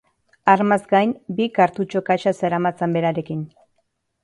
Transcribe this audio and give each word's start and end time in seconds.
Armaz 0.53 0.79
gain, 0.93 1.13
bi 1.41 1.47
kartutxo 1.59 2.03
kaxa 2.09 2.35
zeramatzan 2.41 2.99
berarekin. 2.99 3.47